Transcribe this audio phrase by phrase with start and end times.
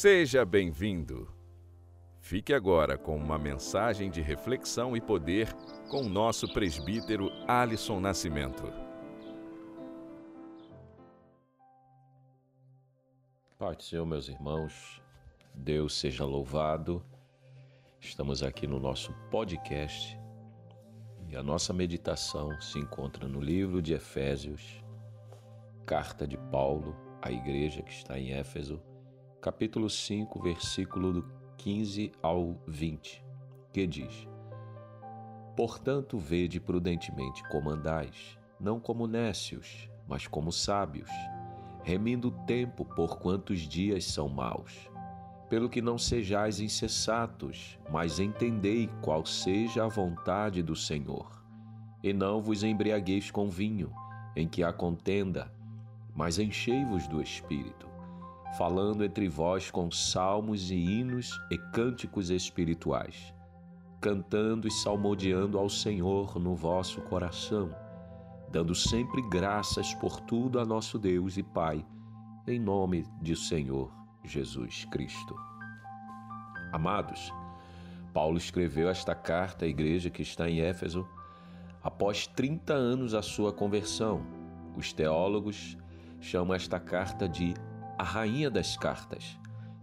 [0.00, 1.28] Seja bem-vindo.
[2.20, 5.52] Fique agora com uma mensagem de reflexão e poder
[5.90, 8.62] com o nosso presbítero Alisson Nascimento.
[13.58, 15.02] Pai do Senhor, meus irmãos,
[15.52, 17.04] Deus seja louvado.
[17.98, 20.16] Estamos aqui no nosso podcast
[21.28, 24.80] e a nossa meditação se encontra no livro de Efésios,
[25.84, 28.80] carta de Paulo à igreja que está em Éfeso,
[29.40, 31.24] capítulo 5, versículo do
[31.58, 33.24] 15 ao 20,
[33.72, 34.28] que diz:
[35.56, 41.10] Portanto, vede prudentemente como andais, não como nécios, mas como sábios,
[41.84, 44.90] remindo o tempo por quantos dias são maus.
[45.48, 51.42] Pelo que não sejais insensatos, mas entendei qual seja a vontade do Senhor.
[52.02, 53.90] E não vos embriagueis com vinho,
[54.36, 55.50] em que há contenda,
[56.14, 57.87] mas enchei-vos do Espírito
[58.56, 63.34] falando entre vós com salmos e hinos e cânticos espirituais,
[64.00, 67.74] cantando e salmodiando ao Senhor no vosso coração,
[68.50, 71.84] dando sempre graças por tudo a nosso Deus e Pai,
[72.46, 73.92] em nome de Senhor
[74.24, 75.36] Jesus Cristo.
[76.72, 77.32] Amados,
[78.12, 81.06] Paulo escreveu esta carta à igreja que está em Éfeso
[81.82, 84.22] após 30 anos a sua conversão.
[84.76, 85.76] Os teólogos
[86.20, 87.54] chamam esta carta de
[87.98, 89.36] a rainha das cartas.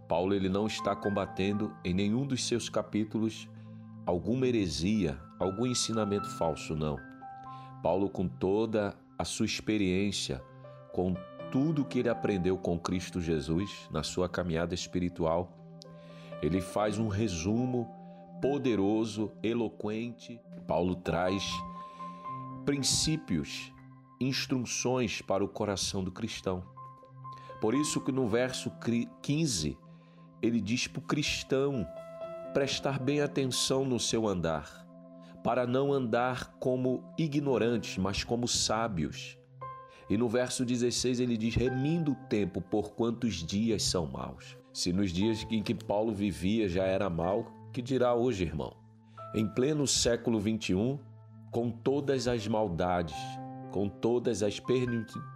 [0.08, 3.48] Paulo ele não está combatendo em nenhum dos seus capítulos
[4.06, 6.98] alguma heresia, algum ensinamento falso, não.
[7.82, 10.42] Paulo, com toda a sua experiência,
[10.92, 11.14] com
[11.50, 15.52] tudo que ele aprendeu com Cristo Jesus na sua caminhada espiritual,
[16.40, 17.88] ele faz um resumo
[18.40, 20.40] poderoso, eloquente.
[20.66, 21.44] Paulo traz
[22.64, 23.72] princípios,
[24.20, 26.75] instruções para o coração do cristão.
[27.66, 28.70] Por isso que no verso
[29.22, 29.76] 15
[30.40, 31.84] ele diz para o cristão
[32.54, 34.86] prestar bem atenção no seu andar,
[35.42, 39.36] para não andar como ignorantes, mas como sábios.
[40.08, 44.56] E no verso 16 ele diz: remindo o tempo, por quantos dias são maus.
[44.72, 48.76] Se nos dias em que Paulo vivia já era mal, que dirá hoje, irmão?
[49.34, 51.00] Em pleno século 21,
[51.50, 53.16] com todas as maldades,
[53.76, 54.58] com todas as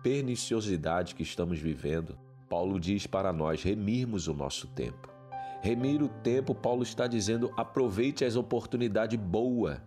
[0.03, 2.17] perniciosidades que estamos vivendo,
[2.49, 5.11] Paulo diz para nós remirmos o nosso tempo.
[5.61, 9.79] Remir o tempo, Paulo está dizendo, aproveite as oportunidades boas,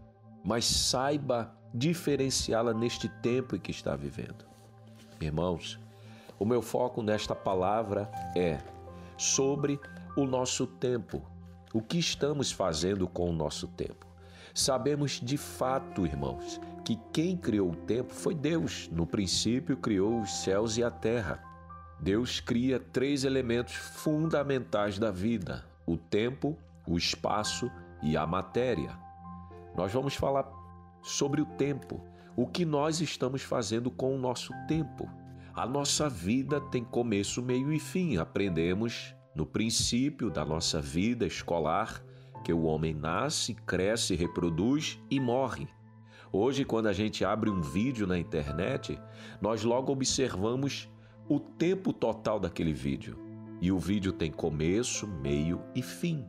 [0.46, 4.46] mas saiba diferenciá-la neste tempo em que está vivendo.
[5.20, 5.80] Irmãos,
[6.38, 8.60] o meu foco nesta palavra é
[9.18, 9.80] sobre
[10.16, 11.24] o nosso tempo.
[11.74, 14.06] O que estamos fazendo com o nosso tempo?
[14.54, 18.90] Sabemos de fato, irmãos, que quem criou o tempo foi Deus.
[18.92, 21.42] No princípio, criou os céus e a terra.
[22.00, 26.58] Deus cria três elementos fundamentais da vida: o tempo,
[26.88, 27.72] o espaço
[28.02, 28.98] e a matéria.
[29.76, 30.46] Nós vamos falar
[31.02, 32.02] sobre o tempo,
[32.36, 35.10] o que nós estamos fazendo com o nosso tempo.
[35.56, 38.18] A nossa vida tem começo, meio e fim.
[38.18, 42.04] Aprendemos no princípio da nossa vida escolar
[42.44, 45.68] que o homem nasce, cresce, reproduz e morre.
[46.36, 49.00] Hoje, quando a gente abre um vídeo na internet,
[49.40, 50.90] nós logo observamos
[51.30, 53.20] o tempo total daquele vídeo.
[53.62, 56.26] E o vídeo tem começo, meio e fim.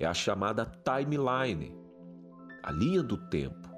[0.00, 1.72] É a chamada timeline,
[2.60, 3.70] a linha do tempo.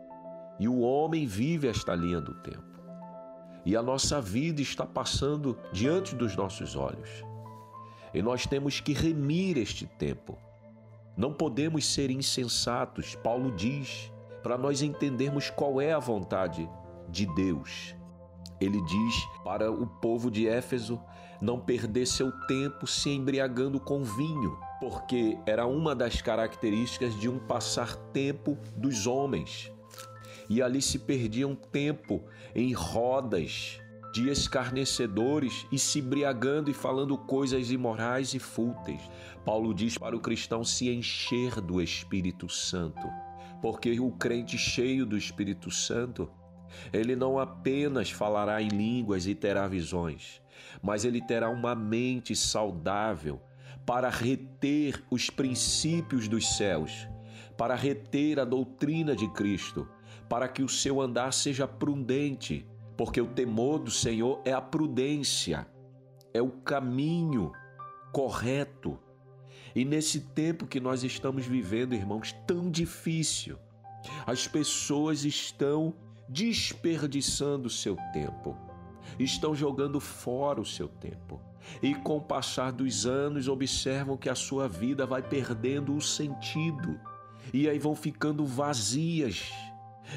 [0.58, 2.80] E o homem vive esta linha do tempo.
[3.62, 7.10] E a nossa vida está passando diante dos nossos olhos.
[8.14, 10.38] E nós temos que remir este tempo.
[11.14, 14.10] Não podemos ser insensatos, Paulo diz
[14.48, 16.66] para nós entendermos qual é a vontade
[17.06, 17.94] de Deus.
[18.58, 19.14] Ele diz
[19.44, 20.98] para o povo de Éfeso
[21.38, 27.38] não perder seu tempo se embriagando com vinho, porque era uma das características de um
[27.38, 29.70] passar tempo dos homens.
[30.48, 32.24] E ali se perdiam tempo
[32.54, 33.78] em rodas
[34.14, 39.02] de escarnecedores e se embriagando e falando coisas imorais e fúteis.
[39.44, 43.06] Paulo diz para o cristão se encher do Espírito Santo
[43.60, 46.30] porque o crente cheio do Espírito Santo,
[46.92, 50.40] ele não apenas falará em línguas e terá visões,
[50.82, 53.40] mas ele terá uma mente saudável
[53.84, 57.08] para reter os princípios dos céus,
[57.56, 59.88] para reter a doutrina de Cristo,
[60.28, 62.66] para que o seu andar seja prudente,
[62.96, 65.66] porque o temor do Senhor é a prudência,
[66.34, 67.50] é o caminho
[68.12, 68.98] correto
[69.74, 73.58] e nesse tempo que nós estamos vivendo, irmãos, tão difícil,
[74.26, 75.94] as pessoas estão
[76.28, 78.56] desperdiçando seu tempo.
[79.18, 81.40] estão jogando fora o seu tempo.
[81.82, 87.00] E com o passar dos anos, observam que a sua vida vai perdendo o sentido.
[87.52, 89.50] E aí vão ficando vazias,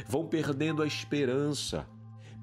[0.07, 1.87] vão perdendo a esperança,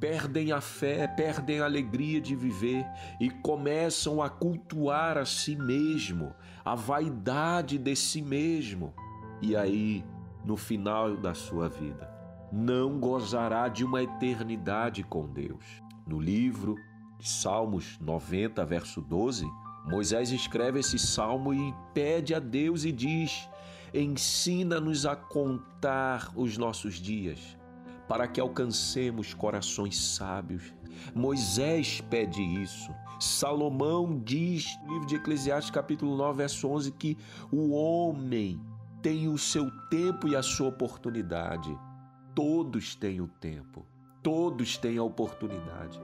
[0.00, 2.86] perdem a fé, perdem a alegria de viver
[3.20, 6.34] e começam a cultuar a si mesmo,
[6.64, 8.94] a vaidade de si mesmo.
[9.42, 10.04] E aí,
[10.44, 12.08] no final da sua vida,
[12.52, 15.64] não gozará de uma eternidade com Deus.
[16.06, 16.76] No livro
[17.18, 19.46] de Salmos 90, verso 12,
[19.84, 23.48] Moisés escreve esse salmo e pede a Deus e diz:
[23.92, 27.57] Ensina-nos a contar os nossos dias
[28.08, 30.72] para que alcancemos corações sábios.
[31.14, 32.90] Moisés pede isso.
[33.20, 37.18] Salomão diz no livro de Eclesiastes, capítulo 9, verso 11, que
[37.52, 38.60] o homem
[39.02, 41.76] tem o seu tempo e a sua oportunidade.
[42.34, 43.84] Todos têm o tempo,
[44.22, 46.00] todos têm a oportunidade,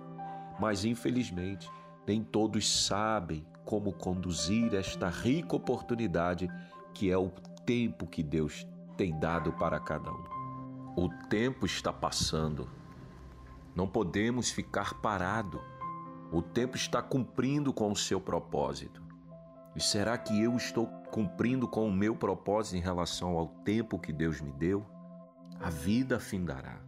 [0.60, 1.70] mas infelizmente
[2.06, 6.48] nem todos sabem como conduzir esta rica oportunidade
[6.92, 7.30] que é o
[7.64, 8.66] tempo que Deus
[8.96, 10.33] tem dado para cada um.
[10.96, 12.70] O tempo está passando.
[13.74, 15.60] Não podemos ficar parado.
[16.30, 19.02] O tempo está cumprindo com o seu propósito.
[19.74, 24.12] E será que eu estou cumprindo com o meu propósito em relação ao tempo que
[24.12, 24.86] Deus me deu?
[25.58, 26.80] A vida findará.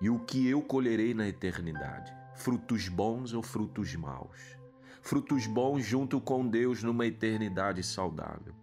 [0.00, 2.16] E o que eu colherei na eternidade?
[2.34, 4.56] Frutos bons ou frutos maus?
[5.02, 8.54] Frutos bons junto com Deus numa eternidade saudável.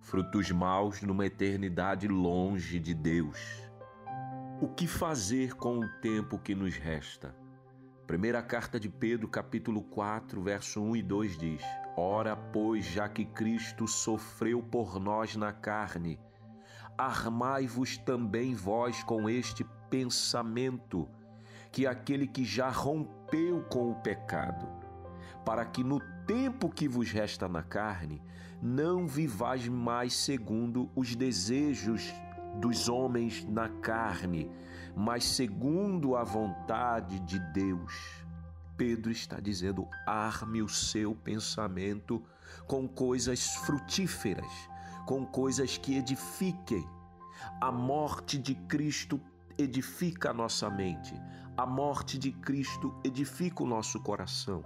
[0.00, 3.61] Frutos maus numa eternidade longe de Deus.
[4.62, 7.34] O que fazer com o tempo que nos resta?
[8.06, 11.62] Primeira carta de Pedro, capítulo 4, verso 1 e 2 diz:
[11.96, 16.20] Ora, pois, já que Cristo sofreu por nós na carne,
[16.96, 21.08] armai-vos também vós com este pensamento,
[21.72, 24.68] que aquele que já rompeu com o pecado,
[25.44, 28.22] para que no tempo que vos resta na carne,
[28.62, 32.14] não vivais mais segundo os desejos
[32.60, 34.50] dos homens na carne,
[34.94, 38.22] mas segundo a vontade de Deus.
[38.76, 42.22] Pedro está dizendo: arme o seu pensamento
[42.66, 44.50] com coisas frutíferas,
[45.06, 46.86] com coisas que edifiquem.
[47.60, 49.20] A morte de Cristo
[49.58, 51.14] edifica a nossa mente,
[51.56, 54.62] a morte de Cristo edifica o nosso coração.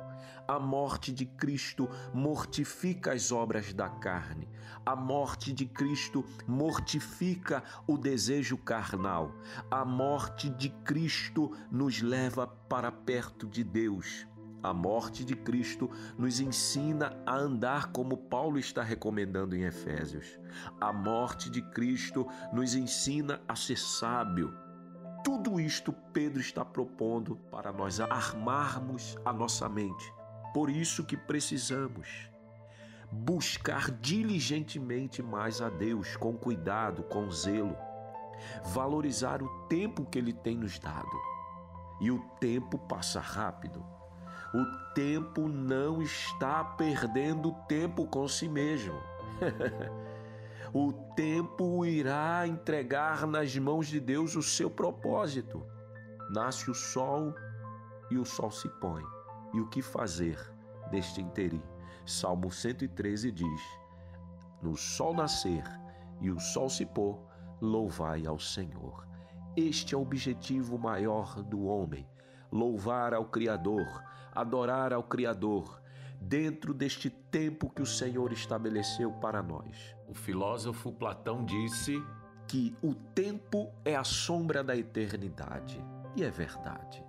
[0.49, 4.49] A morte de Cristo mortifica as obras da carne.
[4.85, 9.33] A morte de Cristo mortifica o desejo carnal.
[9.71, 14.27] A morte de Cristo nos leva para perto de Deus.
[14.63, 20.39] A morte de Cristo nos ensina a andar como Paulo está recomendando em Efésios.
[20.81, 24.53] A morte de Cristo nos ensina a ser sábio.
[25.23, 30.16] Tudo isto Pedro está propondo para nós armarmos a nossa mente
[30.57, 32.31] por isso que precisamos
[33.13, 37.77] buscar diligentemente mais a Deus, com cuidado, com zelo,
[38.65, 41.15] valorizar o tempo que Ele tem nos dado.
[42.01, 43.85] E o tempo passa rápido.
[44.55, 48.99] O tempo não está perdendo tempo com si mesmo.
[50.73, 55.63] o tempo irá entregar nas mãos de Deus o seu propósito.
[56.31, 57.35] Nasce o sol
[58.11, 59.16] e o sol se põe
[59.53, 60.39] e o que fazer
[60.91, 61.63] deste interim.
[62.05, 63.63] Salmo 113 diz:
[64.63, 65.65] No sol nascer
[66.21, 67.19] e o sol se pôr,
[67.61, 69.07] louvai ao Senhor.
[69.57, 72.07] Este é o objetivo maior do homem:
[72.51, 75.81] louvar ao Criador, adorar ao Criador,
[76.21, 79.95] dentro deste tempo que o Senhor estabeleceu para nós.
[80.09, 82.03] O filósofo Platão disse
[82.47, 85.83] que o tempo é a sombra da eternidade.
[86.15, 87.06] E é verdade.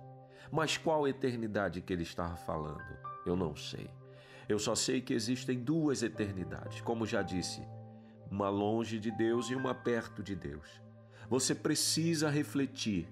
[0.50, 2.96] Mas qual eternidade que ele estava falando?
[3.26, 3.90] Eu não sei.
[4.48, 7.62] Eu só sei que existem duas eternidades, como já disse,
[8.30, 10.80] uma longe de Deus e uma perto de Deus.
[11.28, 13.06] Você precisa refletir.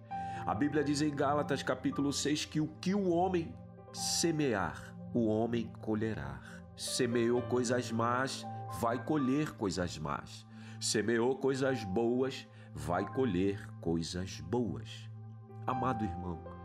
[0.47, 3.55] A Bíblia diz em Gálatas capítulo 6 que o que o homem
[3.93, 6.41] semear, o homem colherá.
[6.75, 8.47] Semeou coisas más,
[8.81, 10.47] vai colher coisas más.
[10.81, 15.11] Semeou coisas boas, vai colher coisas boas.
[15.67, 16.56] Amado irmão,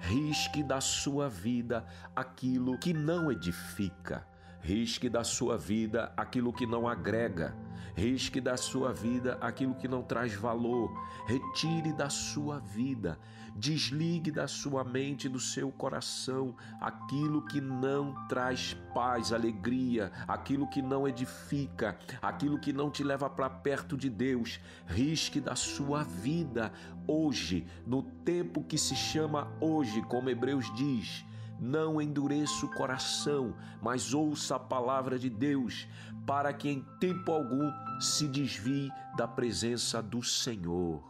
[0.00, 4.26] risque da sua vida aquilo que não edifica,
[4.62, 7.56] Risque da sua vida aquilo que não agrega.
[7.96, 10.92] Risque da sua vida aquilo que não traz valor.
[11.26, 13.18] Retire da sua vida,
[13.56, 20.80] desligue da sua mente, do seu coração aquilo que não traz paz, alegria, aquilo que
[20.82, 24.60] não edifica, aquilo que não te leva para perto de Deus.
[24.86, 26.72] Risque da sua vida
[27.06, 31.24] hoje, no tempo que se chama hoje, como Hebreus diz
[31.60, 35.86] não endureça o coração, mas ouça a palavra de Deus,
[36.26, 41.09] para que em tempo algum se desvie da presença do Senhor.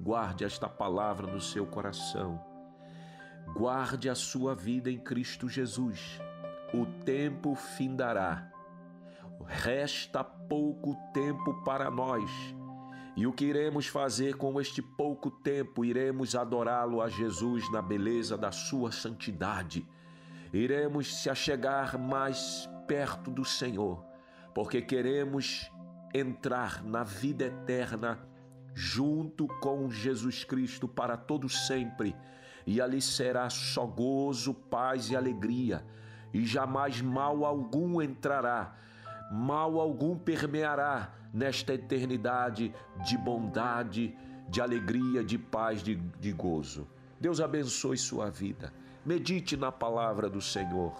[0.00, 2.42] Guarde esta palavra no seu coração.
[3.54, 6.20] Guarde a sua vida em Cristo Jesus.
[6.72, 8.50] O tempo findará.
[9.46, 12.30] Resta pouco tempo para nós
[13.20, 15.84] e o que iremos fazer com este pouco tempo?
[15.84, 19.86] Iremos adorá-lo a Jesus na beleza da sua santidade.
[20.52, 24.02] Iremos se achegar mais perto do Senhor,
[24.54, 25.70] porque queremos
[26.14, 28.26] entrar na vida eterna
[28.74, 32.14] junto com Jesus Cristo para todo sempre.
[32.66, 35.84] E ali será só gozo, paz e alegria,
[36.32, 38.76] e jamais mal algum entrará,
[39.32, 42.74] mal algum permeará nesta eternidade
[43.04, 44.16] de bondade,
[44.48, 46.86] de alegria, de paz, de, de gozo.
[47.20, 48.72] Deus abençoe sua vida.
[49.04, 50.94] Medite na palavra do Senhor.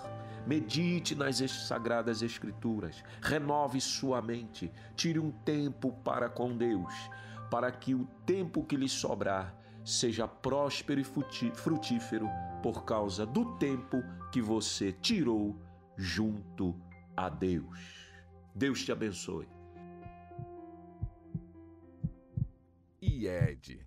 [0.47, 3.03] Medite nas sagradas Escrituras.
[3.21, 4.71] Renove sua mente.
[4.97, 6.95] Tire um tempo para com Deus,
[7.51, 9.55] para que o tempo que lhe sobrar
[9.85, 12.29] seja próspero e frutífero
[12.63, 15.57] por causa do tempo que você tirou
[15.97, 16.75] junto
[17.17, 18.09] a Deus.
[18.55, 19.49] Deus te abençoe.
[23.03, 23.87] IED.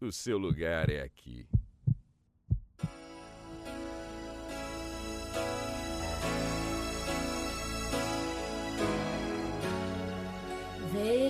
[0.00, 1.46] O seu lugar é aqui.
[10.92, 11.23] Verei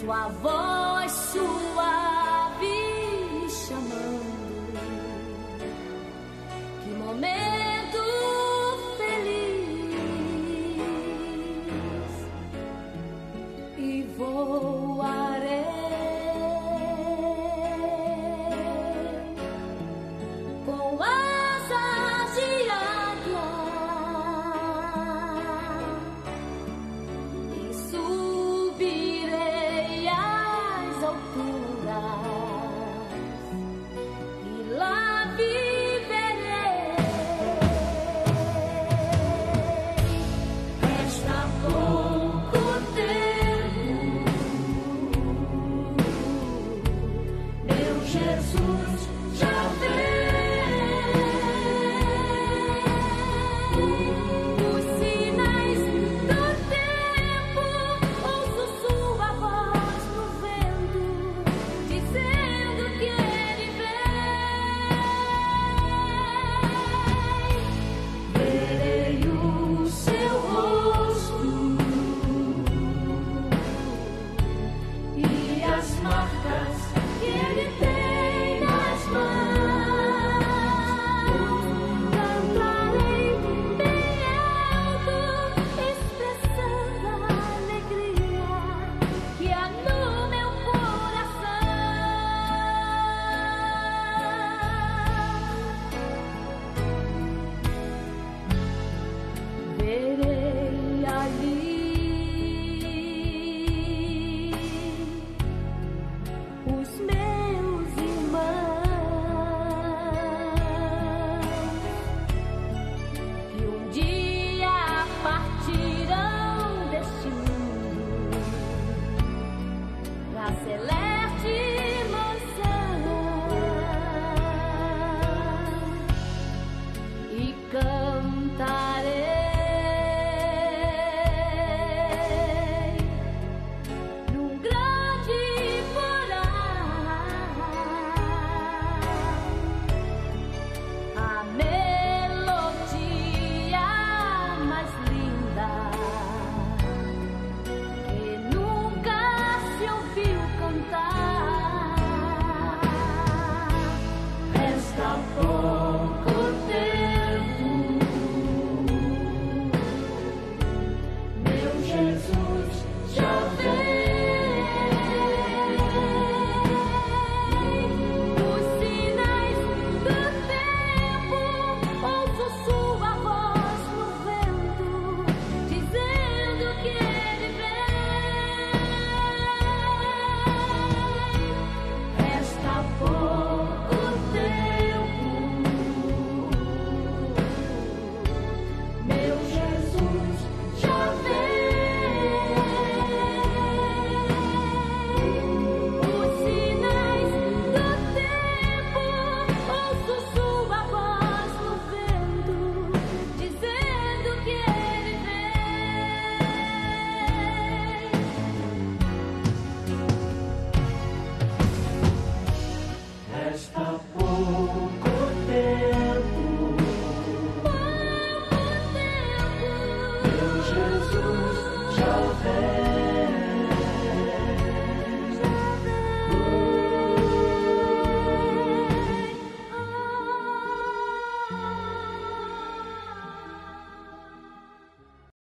[0.00, 2.18] Sua voz, Sua